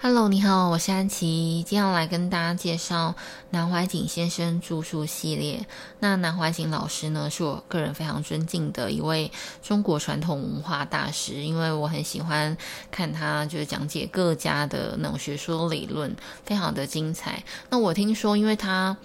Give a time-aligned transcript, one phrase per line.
[0.00, 3.16] Hello，你好，我是安琪，今天要来跟大家介绍
[3.50, 5.66] 南怀瑾先生著述系列。
[5.98, 12.56] 那南怀瑾老师呢，是我个人非常尊敬的一位中国传统文化大师，因为我很喜欢
[12.92, 17.42] 看他就是讲解各家的那种学说理论，非常的精彩。
[17.68, 18.96] 那我听说，因为他。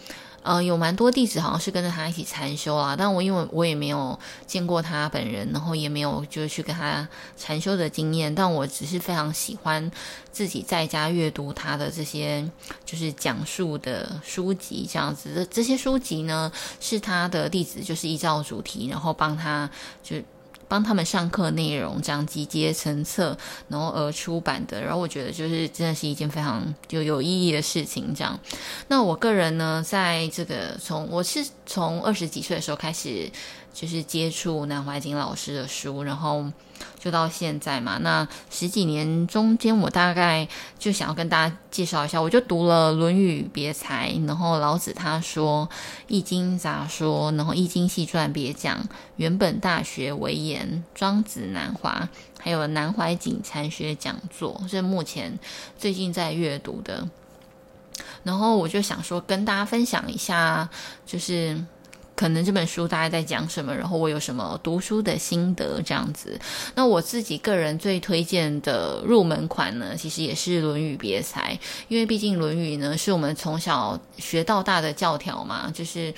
[0.44, 7.08] 呃，有蛮多弟子好像是跟着他一起禅修啊，但我因为我也没有见过他本人，然后也没有就是去跟他
[7.38, 9.90] 禅修的经验，但我只是非常喜欢
[10.32, 12.46] 自己在家阅读他的这些
[12.86, 15.46] 就是讲述的书籍这样子的。
[15.46, 19.70] 这些书籍呢，是他的弟子就是依照主题，然后帮他
[20.04, 20.18] 就。
[20.74, 23.38] 帮他们上课内容这样集结成册，
[23.68, 24.82] 然后而出版的。
[24.82, 28.12] 然后我觉得就是真的是一件非常就有意义的事情。
[28.16, 28.40] 这样，
[28.88, 33.32] 那我个人呢，在这个从我是从二十几岁的时候开始。
[33.74, 36.46] 就是接触南怀瑾老师的书，然后
[37.00, 37.98] 就到现在嘛。
[38.02, 45.68] 那十几年中间，我大概就想要跟大家介绍一下，我就读了《论语别裁》，然后老子他说
[46.08, 48.78] 《易经杂说》，然后《易经细传别讲》，
[49.16, 52.08] 原本大学微言，庄子南华，
[52.40, 55.40] 还有南怀瑾禅学讲座，是目前
[55.80, 57.08] 最近在阅读的。
[58.22, 60.70] 然后我就想说，跟大家分享一下，
[61.08, 61.66] 就是。
[62.24, 66.40] 可能这本书大概在讲什么，然后我有什么读书的心得这样子。
[66.74, 76.14] 那我自己个人最推荐的入门款呢，其实也是《论语别裁》，因为毕竟《论语》呢是我们从小学到大的教条嘛，就是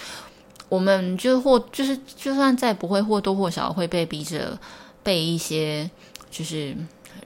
[0.69, 4.55] 我们就或就是就算再不会，或多或少会被逼着
[5.01, 5.89] 背一些，
[6.29, 6.71] 就是《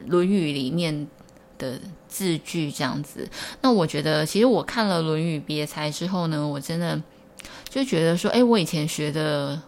[0.08, 1.06] 论语》里面
[1.58, 1.78] 的
[2.08, 3.28] 字句这样子。
[3.60, 6.98] 那我觉得，其实我看了《论语别裁》之后呢，我真的。
[7.70, 9.62] 就觉得说，哎，我以前学的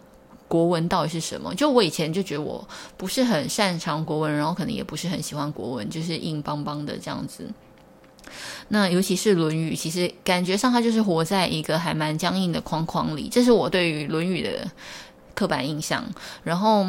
[0.47, 1.53] 国文到底是什么？
[1.55, 7.47] 就我以前就觉得我不是很擅长国文，然后可能也不是很喜欢国文，就是硬邦邦的这样子。
[8.69, 14.71] 那尤其是《论语》，其实感觉上它就是活在一个还蛮僵硬的框框里，这是我对于《论语》的
[15.35, 16.03] 刻板印象。
[16.43, 16.87] 然后。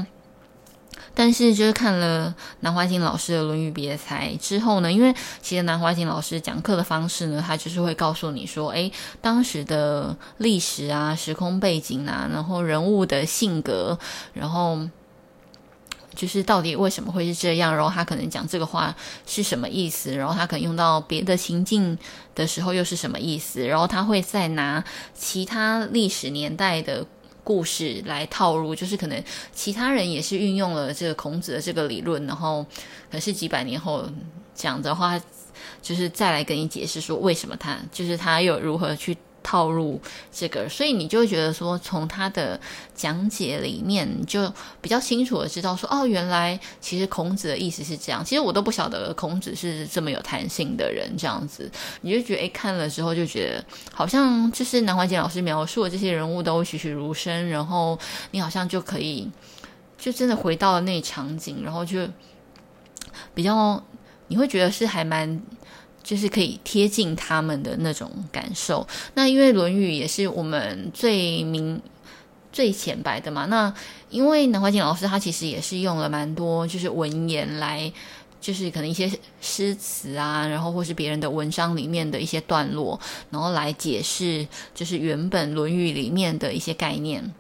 [1.15, 8.91] 但是，就是看了南怀瑾老师的《论语别裁》之后呢，因为其实南怀瑾老师讲课的方式呢，他就是会告诉你说，哎，
[9.21, 13.99] 当时的历史啊、时空背景啊，然后人物的性格，
[14.33, 14.79] 然后
[16.15, 18.97] 就是到底为什么会是这样，然后他可能讲这个话
[19.27, 21.99] 是什么意思，然后他可能用到别的情境
[22.35, 24.83] 的时候又是什么意思，然后他会再拿
[25.15, 27.07] 其他历史年代的。
[27.45, 32.65] 故事来套路，就是可能其他人也是运用了这个孔子的这个理论，然后
[33.11, 34.09] 可是几百年后
[34.55, 35.21] 讲的话，
[35.81, 39.17] 就是再来跟你解释说为什么他就是他又如何去。
[39.43, 42.61] 套入这个，所以你就会觉得说，从他的
[42.95, 48.25] 讲解里面，就比较清楚的知道说，哦，原来其实孔子的意思是这样。
[48.25, 51.71] 其实我都不晓得孔子是这么有弹性的人，这样子，
[52.01, 57.99] 你就觉得，哎，看了之后就觉得，好像就是南怀瑾老师描述的这些人物都栩栩如生，然后
[58.31, 59.31] 你好像就可以，
[59.99, 62.09] 就真的回到了那场景，然后就
[63.35, 63.83] 比较，
[64.29, 65.43] 你会觉得是还蛮。
[66.03, 68.87] 就是可以贴近他们的那种感受。
[69.15, 71.81] 那因为《论语》也是我们最明、
[72.53, 73.47] 最浅白的嘛。
[73.47, 73.73] 那
[74.11, 77.93] 因为南怀瑾老师他其实也是用了蛮多就是文言来，
[78.41, 79.11] 就是可能一些
[79.41, 82.99] 诗词啊，然后或是别人的文章里面的一些段落，
[83.31, 87.33] 然后来解释就是原本《论语》里面的一些概念。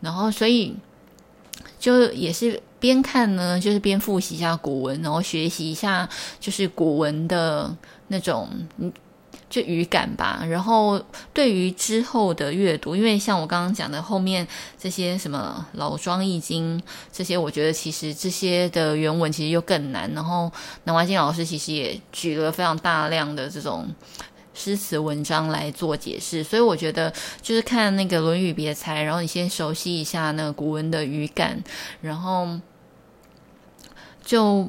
[0.00, 0.76] 然后所以
[1.88, 2.60] 就也是。
[2.80, 7.76] 边看呢，就是边复习一下古文，然后学习一下就是古文的
[8.06, 8.92] 那种嗯，
[9.50, 10.46] 就语感吧。
[10.48, 11.02] 然后
[11.34, 14.46] 对于之后的阅读，因为像我刚刚讲的后面
[14.78, 16.78] 这些什么《老庄易经》
[17.12, 20.08] 这些，我觉得其实这些的原文其实又更难。
[20.14, 20.48] 然后
[20.84, 23.88] 南怀瑾老师其实也举了非常大量的这种。
[24.58, 31.62] 诗词文章来做解释，所以我觉得就是看那个《论语别裁》，然后你先熟悉一下那个古文的语感，
[32.00, 32.58] 然后
[34.24, 34.68] 就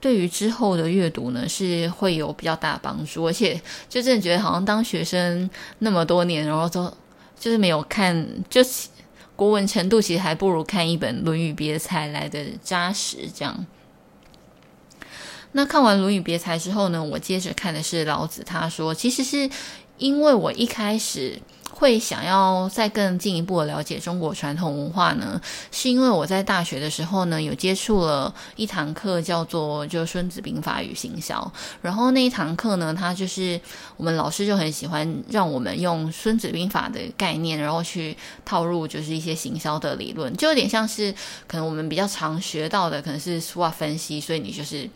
[0.00, 3.60] 对于之后的阅读呢是会有比较大的帮助，而且
[3.90, 5.48] 就真的觉得好像当学生
[5.80, 6.90] 那么多年，然后都
[7.38, 8.62] 就是没有看，就
[9.36, 13.66] 国文程度其实还不如看一本《论语别裁》来的扎实，这样。
[15.56, 18.42] 那看完《论语别裁》之后呢，我接着看的是老子。
[18.44, 19.48] 他说，其实是
[19.98, 21.40] 因为我一开始
[21.70, 25.40] 会想要再更进一步的了解中国传统文化呢，
[25.70, 31.40] 是因为我在大学的时候呢，有接触了一堂课，叫做就《孙子兵法与行销》。
[31.80, 33.60] 然后那一堂课呢，他就是
[33.96, 41.14] 我们老师就很喜欢让我们用《孙子兵法》的概念，然后去套入就是一些行销的理论，就有点像是
[41.46, 44.90] 可能我们比较常学到的，可能是 SWOT 分析，所以你就是。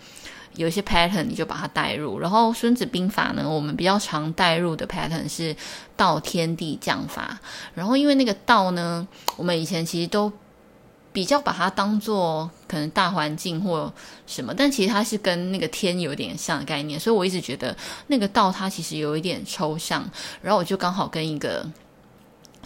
[0.58, 5.54] 有一些 pattern 你就把它带入，然后《孙子兵法》呢，我们比较常带入的 pattern 是
[5.96, 7.38] 道天地将法。
[7.74, 9.06] 然后因为那个道呢，
[9.36, 10.32] 我们以前其实都
[11.12, 13.92] 比较把它当做可能大环境或
[14.26, 17.76] 什么，但其实它是跟那个天有点像的概念，所以我一直觉得
[18.08, 20.04] 那个道它其实有一点抽象。
[20.42, 21.64] 然后我就刚好跟一个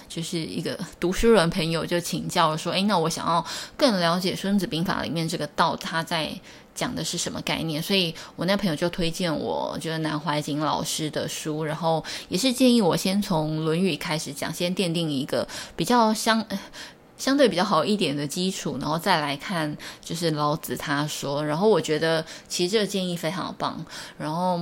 [0.08, 3.44] 就是一个读书人朋友就请教说，诶，那我想要
[3.76, 6.30] 更了解《孙子兵法》里面这个道，它在。
[6.74, 7.82] 讲的是什么概念？
[7.82, 15.46] 所以我那朋友就推荐我，就是南怀瑾老师的书，然后也是建议我先从《论语》开始讲，先奠定一个
[15.76, 16.42] 比较相
[17.18, 21.44] 相对比较好一点的基础，然后再来看就是老子他说。
[21.44, 23.84] 然后我觉得其实这个建议非常棒。
[24.16, 24.58] 然后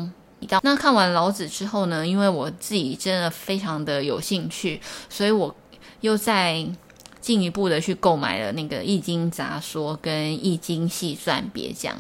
[0.62, 5.54] 那看完老子之后呢，因为我自己真的非常的有兴趣，所以我
[6.00, 6.66] 又在。
[7.20, 11.94] 进一步的去购买了那个《易经杂说》跟《易经细算别讲》，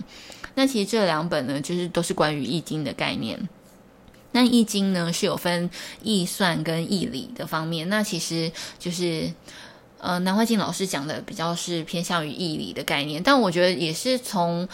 [0.54, 3.38] 那其实这两本呢，就是都是关于易经的概念。
[4.32, 5.68] 那易经呢是有分
[6.02, 9.30] 易算跟易理的方面，那其实就是
[9.98, 14.66] 呃南怀瑾老师讲的比较是偏向于易理的概念，但我觉得也是从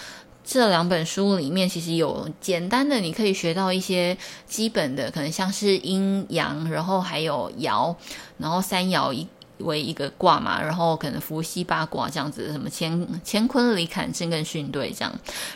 [0.46, 4.16] 这两本书里面，其实有简单的你可以学到一些
[4.46, 7.94] 基本的，可能像是阴阳，然后还有爻，
[8.38, 9.26] 然后三爻一。
[9.60, 15.10] 为一个卦嘛，然后可能伏羲八卦这样子，什么乾乾坤离坎震艮巽兑这样，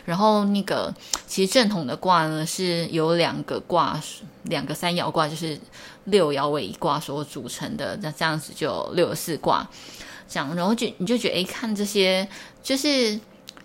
[0.05, 0.91] 然后那个
[1.27, 4.01] 其实正统的卦呢是由两个卦，
[4.45, 5.55] 两个三爻卦，就是
[6.05, 9.69] 六爻为一卦所组成的，那这样子就六十四卦，
[10.27, 12.27] 这样，然后就你就觉得哎，看这些
[12.63, 13.19] 就是。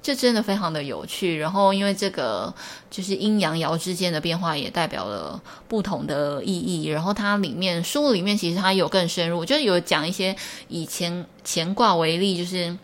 [0.07, 2.55] 这真的非常的有趣，然后因为这个
[2.89, 10.37] 就是阴阳爻之间的变化也代表了不同的意义，然后它里面书里面其实它有更深入，就是有讲一些
[10.69, 12.79] 以前乾卦为例，就是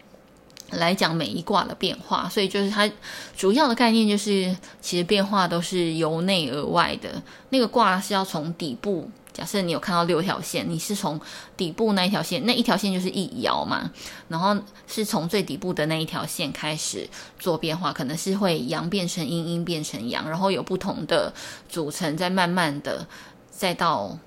[0.70, 2.90] 来讲每一卦的变化，所以就是它
[3.36, 9.08] 主要的概念就是其实变化都是由内而外的，那个卦是要从底部。
[9.32, 11.20] 假设你有看到六条线，你是从
[11.56, 13.90] 底部那一条线，那一条线就是一爻嘛，
[14.28, 14.56] 然后
[14.86, 17.08] 是从最底部的那一条线开始
[17.38, 21.32] 做变化，可能是会阳变成阴，阴变成阳，然后有不同的
[21.68, 23.06] 组成，再慢慢的
[23.50, 24.18] 再到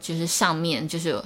[0.00, 1.22] 就是上面就是。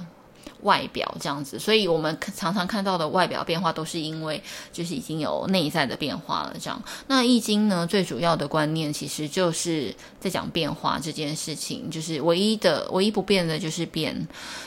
[0.63, 4.43] 外表这样子，所以我们常常看到的外表变化，都是因为
[4.73, 6.55] 就是已经有内在的变化了。
[6.61, 14.27] 这样，那《易经》呢，最主要的观念其实就是在讲变化这件事情，就是唯一的、唯一不变的就是变。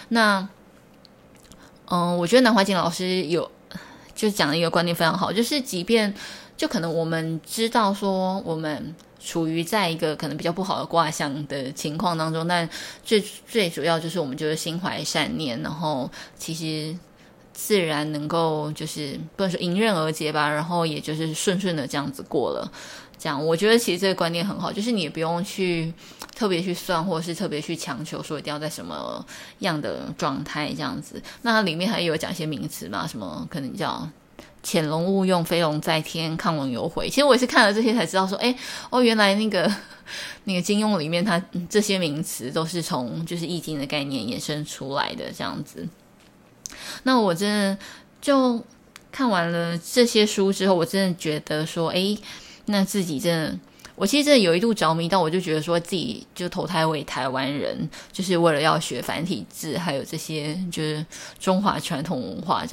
[0.09, 0.47] 那，
[1.87, 3.49] 嗯，我觉得南怀瑾老师有
[4.15, 6.13] 就讲的一个观念非常好，就是即便
[6.55, 8.95] 就可能我们知道说我们。
[9.19, 12.67] 处于在一个可能比较不好的卦象的情况当中，但
[13.03, 16.97] 最最主要就是我们就是心怀善念，然后其实
[17.53, 22.71] 自然能够就是不能说迎刃而解吧，然后也就是顺顺的这样子过了。
[23.17, 25.93] 这样我觉得其实这个观念很好，就是你也不用去
[26.33, 29.25] 特别去算，或者是特别去强求说一定要在什么
[29.59, 31.21] 样的状态这样子。
[31.41, 34.09] 那它里面还有讲一些名词嘛，什么可能叫。
[34.61, 37.09] 潜龙勿用，飞龙在天，亢龙有悔。
[37.09, 38.53] 其实我也是看了这些才知道说，哎
[38.89, 39.71] 哦，原来那个
[40.43, 45.87] 那个金庸里面，它这些名词都是从就是易经的概念衍生出来的这样子。
[47.03, 47.77] 那我真的
[48.21, 48.61] 就
[49.11, 52.17] 看完了这些书之后，我真的觉得说，哎，
[52.65, 53.59] 那自己真的，
[53.95, 61.05] 我其实真的有一度着迷到，我就觉得说自己就投胎为台湾人，就是为了要学繁体字，还有这些就是
[61.39, 62.65] 中华传统文化。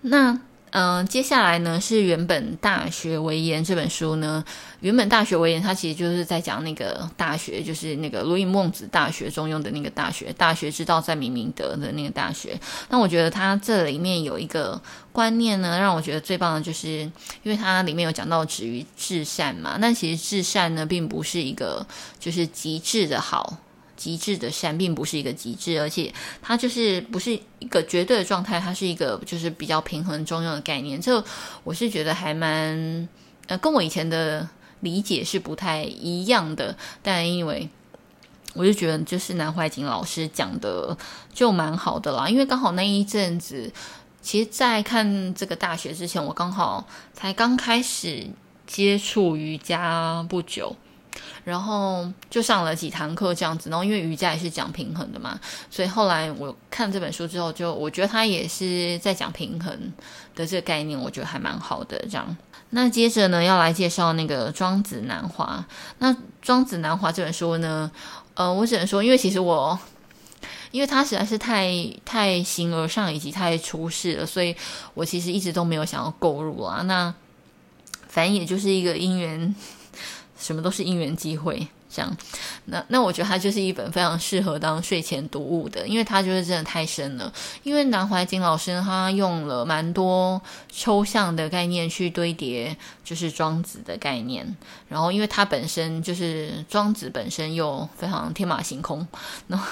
[0.00, 0.38] 那。
[0.72, 4.42] 嗯、接下来呢是原本《大学为言》这本书呢。
[4.80, 12.58] 原本《大学为言》它其实就是在讲那个大学，就是那个《论语孟子》大学中用的那个大学，大学之道在明明德的那个大学。
[12.88, 14.80] 那我觉得它这里面有一个
[15.12, 16.88] 观念呢，让我觉得最棒的就是，
[17.42, 19.76] 因为它里面有讲到止于至善嘛。
[19.78, 21.86] 那其实至善呢，并不是一个
[22.18, 23.58] 就是极致的好。
[24.02, 31.00] 极致的善并不是一个极致，而且它就是不是一个绝对的状态，它是一个就是比较平衡中庸的概念。
[31.00, 31.24] 这
[31.62, 33.08] 我是觉得还蛮
[33.46, 34.48] 呃，跟我以前的
[34.80, 36.76] 理解是不太一样的。
[37.00, 37.68] 但因为
[38.54, 40.98] 我就觉得就是南怀瑾老师讲的
[41.32, 43.72] 就蛮好的啦，因为刚好那一阵子，
[44.20, 48.26] 其实在看这个大学之前，我刚好才刚开始
[48.66, 50.74] 接触瑜伽不久。
[51.44, 55.38] 然后就上了几堂课这样子，然后因为瑜伽也是讲平衡的嘛，
[55.70, 59.92] 所以后来我看这本书之后，就我觉得他也是在讲平衡
[60.34, 61.98] 的这个概念，我觉得还蛮好的。
[62.10, 62.36] 这样，
[62.70, 65.64] 那接着呢，要来介绍那个《庄子南华》。
[65.98, 67.90] 那《庄子南华》这本书呢，
[68.34, 69.78] 呃，我只能说，因为其实我，
[70.70, 71.72] 因为它实在是太
[72.04, 74.54] 太形而上以及太出世了，所以
[74.94, 76.82] 我其实一直都没有想要购入啊。
[76.82, 77.12] 那
[78.08, 79.54] 反正也就是一个因缘。
[80.42, 81.66] 什么都是因缘机会。
[81.94, 82.16] 这样，
[82.64, 87.30] 那那我觉得它就是一本非常适合当睡前读物的，因为它就是真的太深了。
[87.64, 94.56] 因为南怀瑾老师他用了蛮多抽象的概念去堆叠，就是庄子的概念。
[94.88, 99.06] 然后，因为他本身就是庄子本身又非常天马行空，
[99.48, 99.62] 那。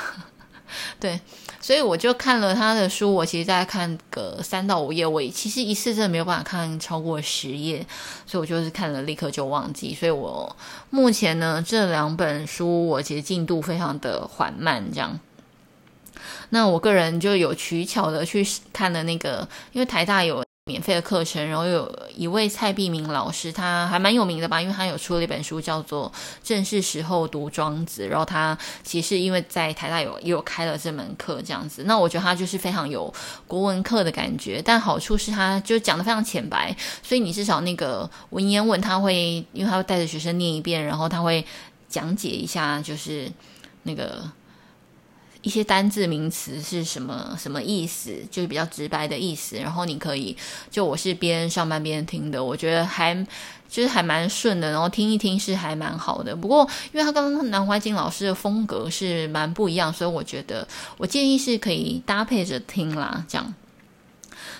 [0.98, 1.20] 对，
[1.60, 3.14] 所以我就看了他的书。
[3.14, 7.86] 我其实在看个三到五页，我其实一次真的没有办法看超过十页，
[8.26, 9.94] 所以我就是看了立刻就忘记。
[9.94, 10.56] 所以我
[10.90, 15.18] 目前呢，这两本书我其实进度非常的缓慢，这样。
[16.50, 20.44] 那我个人就有取巧的去看了那个，因为台大有。
[20.70, 26.08] 免费的课程，然后有一位蔡碧明老师，他还蛮有名的吧，因为他有出了一本书叫做
[26.44, 33.12] 《正是时候读庄子》，然后他其实因为在台大有也有开了这门课这样子，那我觉得他就是非常有
[33.48, 41.44] 国文课的感觉，但好处是他就讲的非常浅白，所以你至少那个文言文他会，因为他会带着学生念一遍，然后他会
[41.88, 43.28] 讲解一下，就是
[43.82, 44.22] 那个。
[45.42, 49.56] 一些单字名词是什么什么意思，就是比较直白的意思。
[49.56, 50.36] 然后你可以，
[50.70, 53.14] 就我是边上班边听的，我觉得还
[53.68, 54.70] 就是还蛮顺的。
[54.70, 56.36] 然后听一听是还蛮好的。
[56.36, 60.66] 不过，因为他跟南怀瑾老师的风格是蛮不一样，所以我觉得
[60.98, 63.54] 我建议是可以搭配着听啦，这样。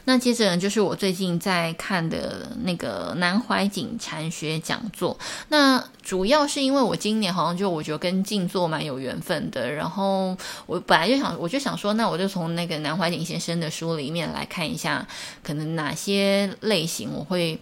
[0.05, 5.19] 那接着呢，就是我最近在看的那个南怀瑾禅学讲座。
[5.49, 9.71] 那主要是因为我今年好像就我觉得跟静坐蛮有缘分的。
[9.71, 15.07] 然后我本来就想，我就想说，那我就从那个南怀瑾先生的书里面来看一下，
[15.43, 17.59] 可能哪些类型我会。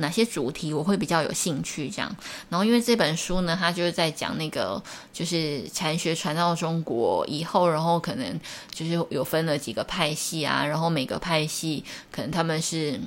[0.00, 1.88] 哪些主题我会比较有兴趣？
[1.88, 2.16] 这样，
[2.48, 8.40] 然后因为这本书呢，它就是在讲那个，就是禅学传到中国以后，然后可能
[8.72, 13.00] 就是有分了几个派系啊，然后每个派系可能他们是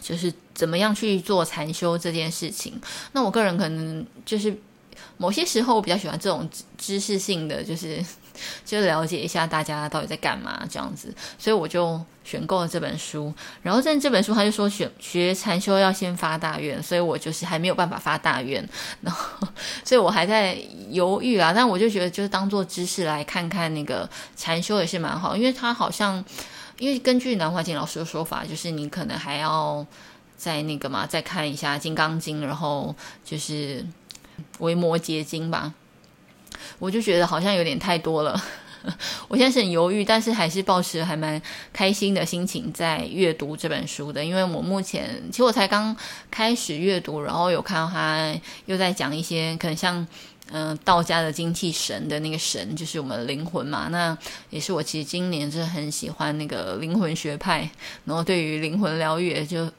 [0.00, 2.80] 就是怎么样去做禅修这件事情。
[3.12, 4.56] 那我个人可能就是
[5.16, 8.04] 某些时候我比较喜欢这种知识性的，就是。
[8.64, 13.30] 就了解一下大家到底在干嘛这样子，所以我就选购了这本书。
[13.60, 18.66] 然后在这本书，他就说学学禅修要先发大愿，所以我就是还没有办法发大愿，
[19.02, 19.46] 然后
[19.84, 20.56] 所以我还在
[20.88, 21.52] 犹豫啊。
[21.54, 26.24] 但我就觉得，就是当做知识来看看那个禅修也是蛮好，因为他好像，
[26.78, 29.84] 因为根据南怀瑾老师的说法，就是你可能还要
[30.38, 33.82] 再那个嘛，再看一下《金刚经》，然后就是
[34.60, 35.74] 《维摩詰经》吧。
[36.78, 38.42] 我就觉得好像有点太多了，
[39.28, 41.40] 我现在是很犹豫，但是还是抱持还蛮
[41.72, 45.94] 开心的心情在阅读这本书的，因为我目前其实我才刚
[46.30, 48.34] 开始阅读，然后有看到他
[48.66, 50.06] 又在讲一些可能像
[50.52, 54.16] 嗯、道家的精气神的那个神，就是我们的灵魂嘛，那
[54.50, 57.70] 也是我其实今年是很喜欢那个灵魂学派，
[58.04, 59.70] 然后对于灵魂疗愈就。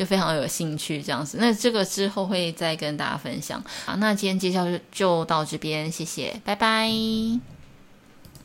[0.00, 3.62] 就非常有兴趣这样子，那这个之后会再跟大家分享。
[3.84, 7.49] 好，那今天介绍就到这边，谢谢，拜拜。